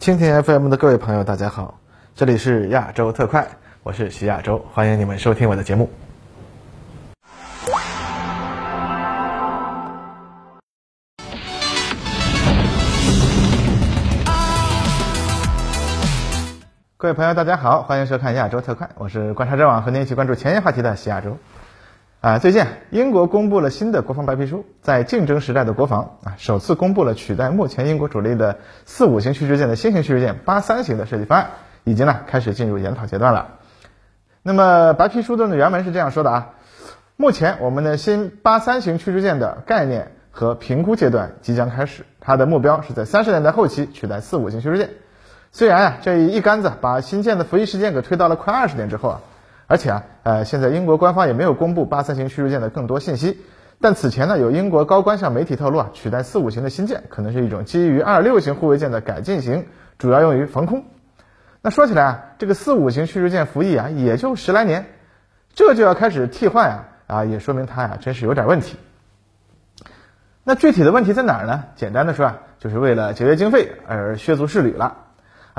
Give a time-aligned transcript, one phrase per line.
[0.00, 1.80] 蜻蜓 FM 的各位朋友，大家好，
[2.14, 3.48] 这里是亚洲特快，
[3.82, 5.90] 我是徐亚洲，欢迎你们收听我的节目。
[16.96, 21.36] 各位朋友，大家好，欢迎收看亚洲特快，我是观察者网和您一起关注前沿话题的徐亚洲。
[22.20, 31.50] 啊，最近英国公布了新的国防白皮书，在竞争时代的国防啊，首次公布了取代目前英国主力的四五型驱逐舰的新型驱逐舰八三型的设计方案，
[31.84, 33.50] 已经呢开始进入研讨阶段了。
[34.42, 36.50] 那么白皮书中的原文是这样说的啊，
[37.14, 44.90] 目前我们的新八三型驱逐舰的概念和评估阶段即将开始，它的目标是在三十年代后期取代四五型驱逐舰。
[45.52, 49.20] 虽然啊这一竿子把新建的服役时间给推到了快二十年之后啊。
[49.68, 53.38] 而且啊，呃，现在英国官方也没有公布八三型驱逐舰的更多信息。
[53.80, 59.66] 但此前呢，有英国高官向媒体透露啊，取代四五型的新舰可能是一种基于二六型护卫舰的改进型，
[59.98, 60.84] 主要用于防空。
[61.60, 64.86] 那说起来啊，这个四五型驱逐舰服役啊，也就十来年，
[65.54, 68.78] 这就要开始替换呀，啊，也说明它呀，真是有点问题。
[70.44, 71.64] 那具体的问题在哪儿呢？
[71.76, 75.07] 简单的说啊，就是为了节约经费而削足适履了。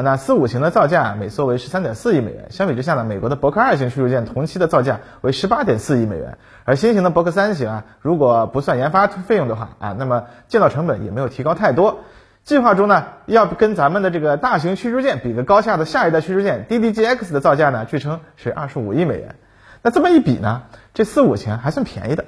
[0.02, 12.00] 那四五型的造价每艘为十三点四亿美元，相比之下呢，美国的伯克二型驱逐舰同期的造价为十八点四亿美元，而新型的伯克三型啊，如果不算研发费用的话啊，那么建造成本也没有提高太多。
[12.44, 19.36] 计划中呢，要跟咱们的这个大型驱逐舰比个高下的下一代驱逐舰 DDGX 的造价呢，据称是二十五亿美元。
[19.82, 22.26] 那这么一比呢，这四五型还算便宜的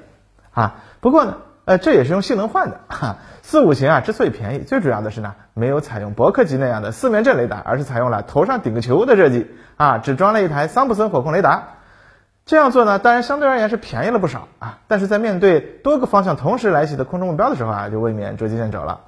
[0.52, 0.82] 啊。
[1.00, 1.36] 不过呢。
[1.64, 3.16] 呃，这也是用性能换的哈。
[3.42, 11.68] 四五型啊，之所以便宜，最主要的是呢，没有采用伯克级那样的四面阵雷达，而是采用了头上顶个球的设计啊，只装了一台桑普森火控雷达。
[12.44, 19.02] 这样做呢，当然相对而言是便宜了不少啊，但是在面对多个方向同时来袭的空中目标的时候啊，就未免捉襟见肘了。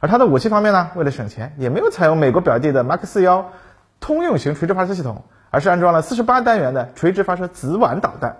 [0.00, 3.52] 而它的武器方面呢，为了省钱，也没有采用美国表弟的马克四幺
[4.00, 8.38] 通用型垂直发射系统，而是安装了四十八单元的垂直发射子晚导弹。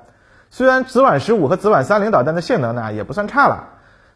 [0.54, 3.70] 虽然紫菀十五和紫菀三零导弹的性能呢也不算差了，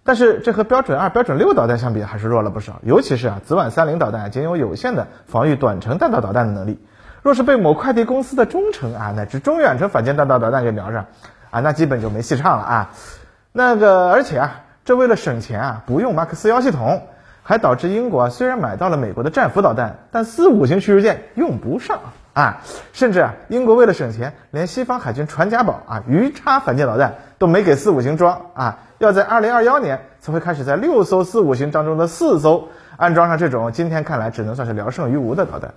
[0.04, 2.78] 但是这和标准二、标准六导弹相比还是弱了不少。
[2.82, 6.78] 尤其是啊，紫菀三零导弹仅有有限的防御短程弹道导弹的能力，
[7.22, 11.06] 若是被某快递公司的中程啊乃至中远程反舰弹道导弹给瞄上，
[11.50, 12.90] 啊那基本就没戏唱了啊。
[13.50, 17.04] 那个而且啊，这为了省钱啊，不用马克思幺系统，
[17.42, 21.98] 还导致英国虽然买到了美国的战斧导弹，但四五型驱逐舰用不上。
[22.36, 22.60] 啊，
[22.92, 35.72] 甚至啊，英国为了省钱，连西方海军传家宝啊鱼叉反舰导弹都没给四五型装啊，要在二零二幺年才会开始在六艘四五型当中的四艘安装上这种今天看来只能算是聊胜于无的导弹。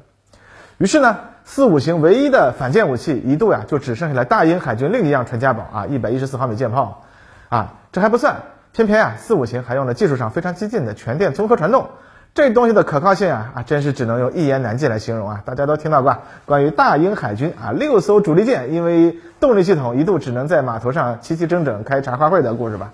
[0.78, 7.06] 于是呢，四五型唯一的反舰武器一度呀就只剩下了大英海军另一样传家宝啊一百一十四毫米舰炮
[7.48, 8.36] 啊，这还不算，
[8.74, 11.88] 偏偏啊四五型还用了技术上非常激进的全电综合传动。
[12.36, 15.42] 这东西的可靠性啊啊，真是只能用一言难尽来形容啊！
[15.46, 22.92] 大家都听到过关于大英海军啊六艘主力舰因为动力系统一度只能在码头上齐齐整整开茶话会的故事吧？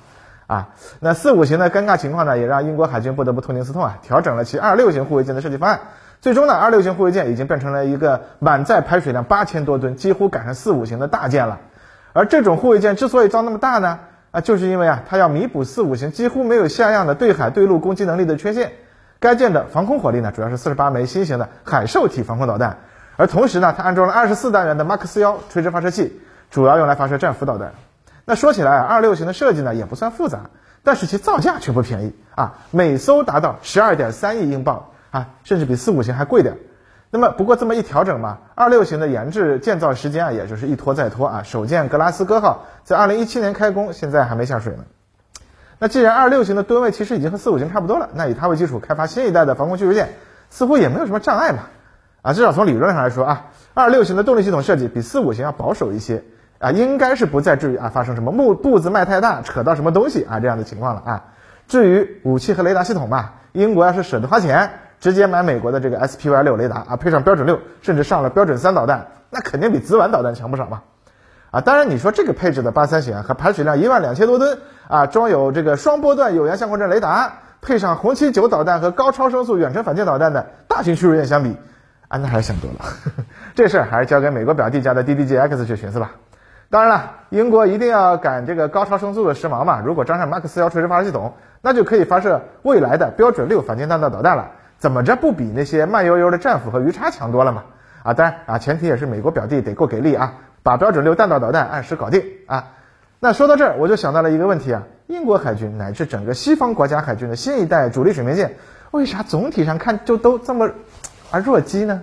[0.47, 0.69] 啊，
[1.00, 5.79] 那四五型的尴尬情况呢，也让英国海军不得不痛定思痛啊，调整了其二六型护卫舰的设计方案。
[6.22, 11.59] 最终呢，二六型护卫舰已经变成了一个满载排水量八千多吨，几乎赶上四五型的大舰了。
[12.13, 14.00] 而这种护卫舰之所以造那么大呢，
[14.31, 18.72] 啊，就是因为啊，它要弥补四五型几乎没有像样的对海对陆攻击能力的缺陷。
[19.20, 22.78] 该舰的防空火力呢，主要是四十八枚新型的海兽体防空导弹，
[23.18, 26.22] 而同时呢，它安装了二十四单元的马克思幺垂直发射器，
[26.52, 27.72] 主要用来发射战斧导弹。
[28.25, 30.50] 那说起来啊，二六型的设计呢也不算复杂，
[30.84, 36.58] 但是其造价却不便宜啊，每艘达到十二点三亿英镑啊，甚至比四五型还贵点。
[37.12, 44.84] 那么不过这么一调整嘛，二六型的研制建造时间啊，也就是一拖再拖啊，首舰格拉斯哥号在二零一七年开工，现在还没下水呢。
[45.78, 50.09] 那既然二六型的吨位其实已经和四五型差不多了，那以它为基础开发新一代的防空驱逐舰，
[50.50, 51.59] 似乎也没有什么障碍嘛。
[52.22, 56.24] 啊，至少从理论上来说啊，二六型的动力系统设计比四五型要保守一些
[56.59, 61.24] 啊，应该是不再至于啊发生什么步步子迈太大扯到什么东西啊这样的情况了啊。
[61.68, 70.81] 至于武器和雷达系统嘛，英国要是舍得花钱，直接买美国的这个 SPY 六雷达啊，配上标准六，甚至上了标准三导弹，那肯定比紫晚导弹强不少嘛。
[71.56, 74.60] 啊，当然你说这个配置的八三型和排水量一万两千多吨
[74.90, 77.31] 啊，装有这个双波段有源相控阵雷达，
[77.62, 81.56] 配上红旗九导弹和高超声速远程反舰导弹的大型驱逐舰相比，
[82.10, 82.86] 啊，那还是想多了。
[83.56, 86.12] 这事儿还是交给美国表弟家的 DDGX 去寻思吧。
[86.69, 89.80] 当然了，英国一定要赶这个高超声速的时髦嘛。
[89.80, 94.51] 如果装上马克思幺垂直发射系统，那就可以发射未来的标准六反舰弹道导弹了。
[94.78, 97.63] 怎么着不比那些慢悠悠的战斧和鱼叉强多了嘛？
[98.04, 100.34] 啊，当然啊，前提也是美国表弟得够给力啊。
[100.65, 102.71] 把标准六弹道导弹按时搞定啊！
[103.19, 108.57] 那说到这儿，我就想到了一个问题啊：英国海军乃至整个西方国家海军的新一代主力水面舰，
[108.89, 110.71] 为啥总体上看就都这么
[111.29, 112.01] 而弱鸡呢，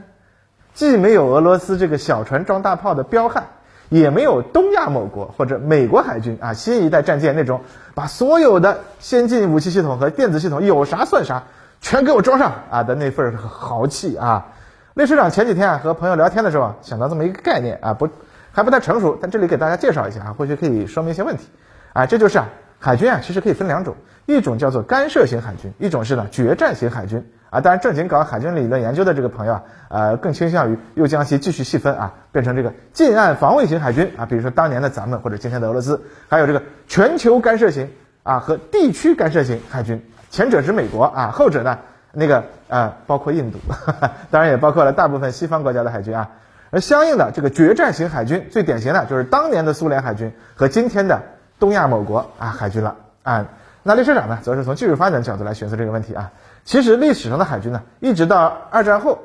[0.74, 3.46] 既没有俄罗斯这个小船装大炮的彪悍，
[3.88, 7.62] 也没有东亚某国或者美国海军啊新一代战舰那种
[7.96, 11.42] 把所有的先进武器系统和电子系统有啥算啥
[11.80, 14.52] 全给我装上啊的那份豪气啊。
[14.94, 18.08] 列师长前几天啊和朋友聊天的时候啊想到这么一个概念啊不
[18.52, 21.48] 还不太成熟，但这里给大家介绍一下啊，或许可以说明一些问题
[21.92, 22.06] 啊。
[22.06, 23.96] 这就是啊海军啊其实可以分两种，
[24.26, 27.60] 一种叫做干涉型海军，一种是呢决战型海军啊。
[27.60, 37.90] 当然正经搞海军理论研究的这个朋友啊呃更倾向于又将其继续细分啊，变成这个近岸防卫型海军啊，比如说当年的咱们或者今天的俄罗斯，还有这个全球干涉型
[38.22, 41.78] 啊和地区干涉型海军，前者是美国啊，后者呢？
[42.14, 43.58] 那个啊，包括印度，
[44.30, 46.28] 当然也包括了大部分西方国家的海军啊。
[46.72, 51.20] 而相应的这个决战型海军，最典型的就是当年的苏联海军和今天的
[51.58, 53.46] 东亚某国啊海军了啊。
[53.82, 56.32] 那列车长呢，则是从技术发展角度来选择这个问题啊。
[56.64, 59.18] 其实历史上的海军呢，一直到二战后，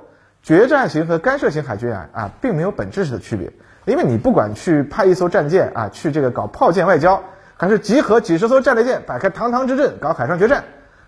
[0.43, 3.53] 决战型和干涉型海军啊啊，并没有本质上的区别。
[3.85, 7.23] 因为你不管去派一艘战舰啊，去这个搞炮舰外交，
[7.55, 10.65] 还是集合几十艘战列舰摆开堂堂之阵搞海上决战。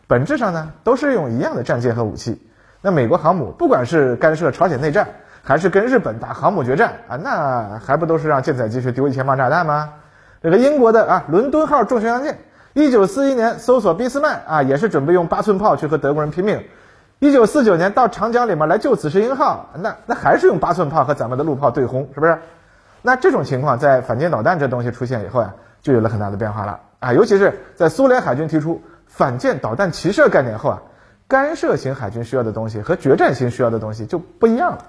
[0.08, 2.42] 本质上呢，都是用一样的战舰和武器。
[2.82, 5.10] 那美国航母不管是干涉朝鲜内战，
[5.50, 9.90] 还是跟日本打航母决战啊，那还不都是让舰载机去丢一千磅炸弹吗？
[10.44, 12.38] 这个英国的啊伦敦号重巡洋舰，
[12.74, 16.64] 一九四一年搜索俾斯麦啊，也是准备用八寸炮去和德国人拼命。
[17.18, 22.38] 一九四九年到长江里面来救此时英号，那那还是用八寸炮和咱们的陆炮对轰，是不是？
[23.02, 25.52] 那这种情况在反舰导弹这东西出现以后呀，
[25.82, 28.80] 就有了很大的变化了啊，尤其是在苏联海军提出。
[29.08, 30.84] 反舰导弹齐射概念后啊，
[31.28, 34.86] 干涉型海军需要的东西和决战型需要的东西就不一样了。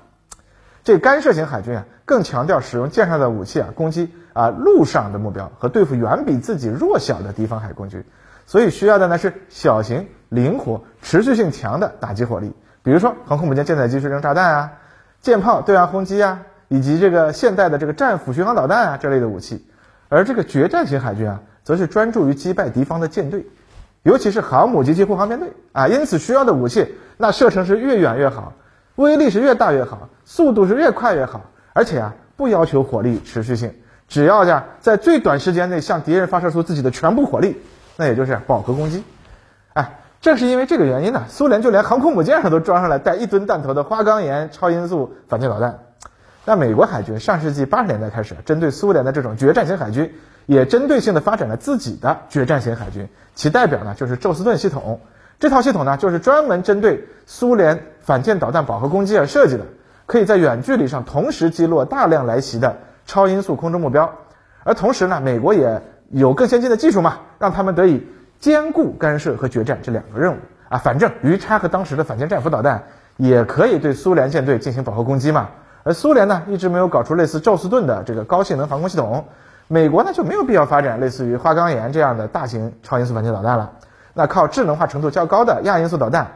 [0.83, 8.05] 这干涉型海军啊，更强调使用舰上的武器啊，攻击啊陆上的目标和对付远比自己弱小的敌方海空军，
[8.47, 14.73] 所以需要的呢是小型、灵活、持续性强的打击火力，比如说航空母舰舰载机水扔炸弹啊、
[15.21, 19.67] 舰炮对岸轰击啊，以及这个现代的这个战斧巡航导弹啊这类的武器。
[20.09, 23.47] 而这个决战型海军啊，则是专注于击败敌方的舰队。
[24.03, 28.55] 尤其是航母及其护航编队啊，因此需要的武器那射程是越远越好，
[29.01, 31.41] 威力是越大越好，速度是越快越好，
[31.73, 33.75] 而且啊不要求火力持续性，
[34.09, 37.61] 只要呀在最短时间内向敌人发射出自己的全部火力，
[37.97, 39.03] 那也就是饱和攻击。
[39.73, 45.79] 哎，正是因为这个原因呢，苏联就连航空母舰上都装上了带一吨弹头的花岗岩超音速反舰导弹。
[46.45, 50.13] 那美国海军上世纪八十年代开始，针对苏联的这种决战型海军。
[50.47, 55.01] 也针对性的发展了自己的决战型海军，其代表呢就是宙斯盾系统。
[55.41, 59.65] 这套系统呢就是专门针对苏联反舰导弹饱和攻击而设计的，
[60.05, 62.77] 可以在远距离上同时击落大量来袭的
[63.07, 64.13] 超音速空中目标。
[64.65, 68.07] 而同时呢，美国也有更先进的技术嘛，让他们得以
[68.39, 70.37] 兼顾干涉和决战这两个任务
[70.69, 70.77] 啊。
[70.77, 72.83] 反正鱼叉和当时的反舰战斧导弹
[73.17, 75.49] 也可以对苏联舰队进行饱和攻击嘛。
[75.85, 79.25] 而苏联呢一直没有搞出类似宙斯盾的这个高性能防空系统。
[79.69, 83.71] 美国呢就没有必要发展类似于花岗岩这样的大型超音速反舰导弹了，
[84.21, 86.33] 那靠智能化程度较高的亚音速导弹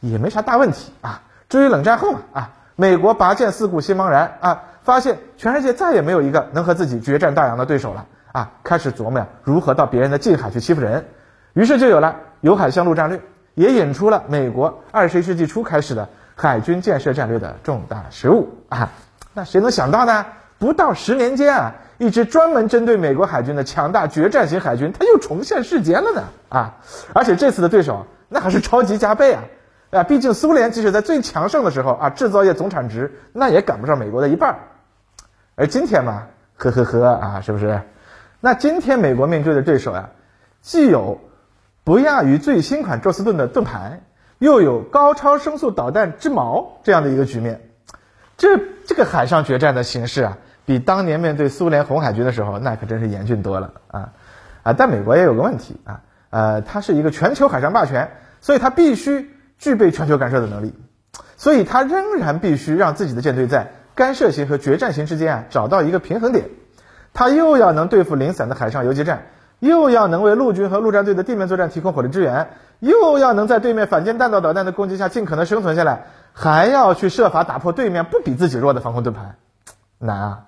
[0.00, 1.22] 也没啥大问题啊。
[1.48, 11.06] 至于冷战后嘛啊，美国拔剑四顾心茫然啊，发现全世界再也没有一个能和自己决战大洋的对手了啊，开始琢磨呀如何到别人的近海去欺负人，
[11.52, 13.20] 于是就有了有海向陆战略，
[13.54, 18.90] 也引出了美国二十一世纪初开始的海军建设战略的重大失误啊。
[19.34, 20.26] 那谁能想到呢？
[20.58, 21.74] 不到十年间啊。
[21.96, 26.74] 一支专门针对美国海军的强大决战型海军，它又重现世间了呢啊！
[27.12, 29.44] 而且这次的对手那还是超级加倍啊！
[29.90, 34.58] 啊，毕竟苏联即使在最强盛的时候啊，制造业总产值那也赶不上美国的一半。
[35.54, 37.80] 而今天嘛，呵呵呵啊，是不是？
[38.40, 40.10] 那今天美国面对的对手呀，
[40.62, 41.20] 既有
[41.84, 44.02] 不亚于最新款宙斯盾的盾牌，
[44.40, 47.70] 又有高超声速导弹之矛这样的一个局面，
[48.44, 50.36] 这这个海上决战的形式啊！
[50.66, 54.12] 比当年面对苏联红海军的时候，那可真是严峻多了啊！
[54.62, 58.10] 啊，但美国也有个问题啊，呃，它是一个全球海上霸权，
[58.42, 60.74] 所以它必须具备全球干涉的能力，
[61.38, 66.50] 所以它仍然必须让自己的舰队在干涉型和决战型之间啊找到一个平衡点，
[67.14, 69.22] 它又要能对付零散的海上游击战，
[69.64, 76.04] 又要能为陆军和陆战队的地面作战提供火力支援，又要能在对面反舰弹道导弹的攻击下尽可能生存下来，
[76.34, 79.36] 还要去设法打破对面不比自己弱的防空盾牌，
[79.98, 80.40] 难啊！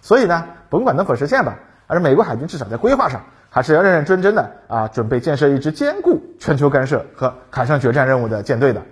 [0.00, 8.82] 所以呢，甭管能否实现吧，而美国海军至少在规划上还是要认认真真的啊，准备建设一支兼顾全球干涉和海上决战任务的舰队的。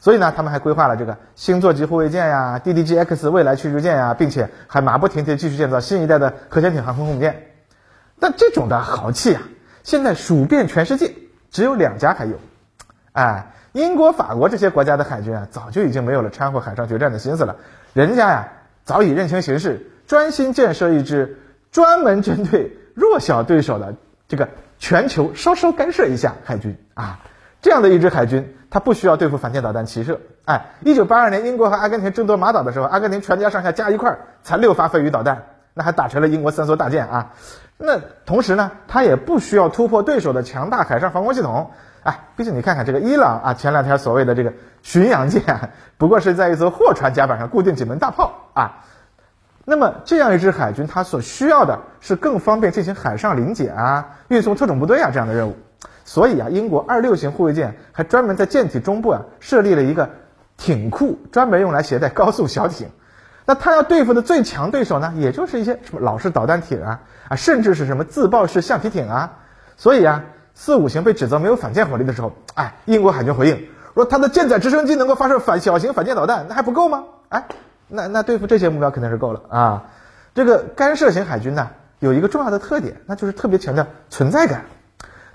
[0.00, 7.47] 所以呢，他们还规划了这个星座级护卫舰呀、DDG-X 未来驱逐舰呀，并且还马不停蹄继续建造新一代的核潜艇航空母舰。
[8.20, 9.42] 但这种的豪气啊，
[9.82, 11.14] 现在数遍全世界
[11.50, 12.36] 只有两家还有，
[13.12, 13.52] 哎。
[13.72, 17.56] 英国、法国这些国家的海军啊，早就已经没有了掺和海上决战的心思了，
[17.92, 18.48] 人家呀
[18.82, 21.38] 早已认清形势，专心建设一支
[21.70, 23.94] 专门针对弱小对手的
[24.26, 24.48] 这个
[24.78, 27.20] 全球稍稍干涉一下海军啊，
[27.60, 30.18] 这样的一支海军，它不需要对付反舰导弹齐射。
[30.46, 35.44] 哎，一九八二年英国和阿根廷争夺马岛的时候，阿根廷全家上下加一块才六发飞鱼导弹，
[35.74, 37.32] 那还打沉了英国三艘大舰啊。
[37.80, 41.70] 那同时呢，它也不需要突破对手的强大海上防空系统。
[42.02, 48.84] 哎，毕竟你看看这个伊朗啊，前两天所谓的这个巡洋舰，不过是在一艘货船甲板上固定几门大炮啊。
[49.64, 55.56] 那么这样一支海军，它所需要的是更方便进行海上临检啊、运送特种部队啊这样的任务。
[56.04, 60.10] 所以啊，英国二六型护卫舰还专门在舰体中部啊设立了一个
[60.56, 62.88] 艇库，专门用来携带高速小艇。
[63.48, 67.00] 那他要对付的最强对手呢，也就是一些什么老式导弹艇啊
[67.30, 69.38] 啊，甚至是什么自爆式橡皮艇啊。
[69.78, 70.22] 所以啊。
[70.60, 77.04] 四五型被指责没有反舰火力的时候，哎，英国海军回应说，它的舰载直升机能够发射反小型反舰导弹，那还不够吗？
[77.28, 77.46] 哎，
[77.86, 79.84] 那那对付这些目标肯定是够了啊。
[80.34, 84.64] 这个干涉型海军呢，有一个重要的特点，那就是特别强调存在感，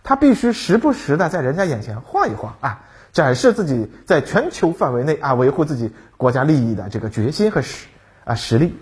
[0.03, 2.82] 它必须时不时的在人家眼前晃一晃啊，
[3.13, 7.88] 展示自己在全球范围内啊维护自己国家利益的这个决心和实
[8.25, 8.77] 啊实力。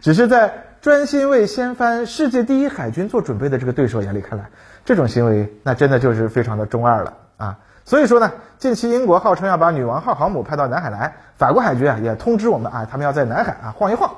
[0.00, 4.50] 只是在专心为掀翻世界第一海军做准备的这个对手眼里看来。
[4.82, 7.58] 这种行为，那真的就是非常的中二了啊！
[7.84, 14.10] 所以说呢，近期英国号称要把女王号航母派到南海来，法国海军啊也通知我们啊，他们要在南海啊晃一晃。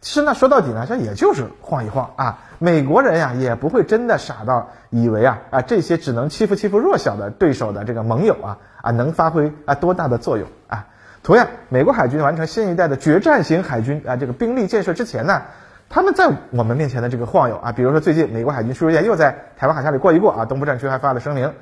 [0.00, 2.38] 其实呢，说到底呢，这也就是晃一晃啊。
[2.60, 10.86] 美国人呀也不会真的傻到以为啊啊这些只能欺负欺负弱小的对手的这个盟友啊啊能发挥啊多大的作用啊？
[11.24, 15.42] 同样，美国海军完成新一代的决战型海军啊这个兵力建设之前呢。
[15.90, 21.52] 他们在我们面前的这个晃悠啊，比如说最近美国海军驱逐舰又在台湾海峡里过一过啊，东部战区还发了声明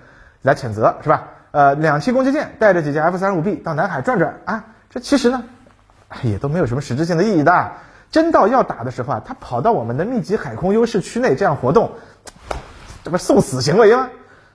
[0.41, 1.25] 来谴责，是吧？
[1.51, 5.43] 呃，两栖攻击舰带着几架 F 三十五 B 到南海转转啊，这其实呢
[6.23, 7.73] 也都没有什么实质性的意义的。
[8.11, 11.93] 真到要打的时候啊，他跑到我们的密集海空优势区内这样活动，
[13.05, 14.09] 这不是送死行为吗？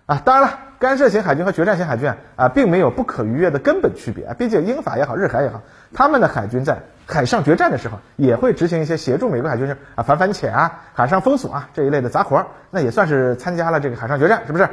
[0.08, 5.62] 啊，当然了，干涉型海军和决战型海军啊，并没有不可逾越的根本区别啊，毕竟英法也好，日韩也好，
[5.94, 6.80] 他们的海军在。
[7.10, 14.68] 海上决战的时候，也会执行一些协助美国海军啊反反潜啊、海上封锁啊这一类的杂活儿，那也算是参加了这个海上决战，是不是？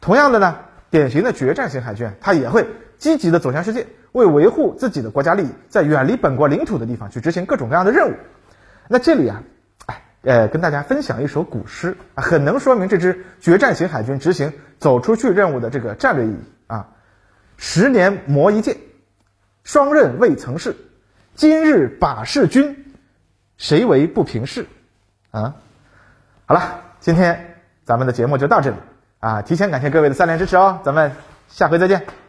[0.00, 0.56] 同样的呢，
[0.88, 8.14] 典型的决战型海军，它也会积极的走向世界，为维护自己的国家利益，在远离本国领土的地方去执行各种各样的任务。
[8.88, 9.42] 那这里啊，
[10.24, 16.88] 呃，跟大家分享一首古诗啊，很能说明这支决战型海军执行走出去任务的这个战略意义啊。
[17.56, 18.78] 十年磨一剑，
[19.62, 20.74] 双刃未曾试。
[21.34, 22.94] 今日把示君，
[23.56, 24.66] 谁为不平事？
[25.30, 25.56] 啊，
[26.46, 28.76] 好了，今天咱们的节目就到这里
[29.20, 29.42] 啊！
[29.42, 31.12] 提前感谢各位的三连支持哦，咱们
[31.48, 32.23] 下回再见。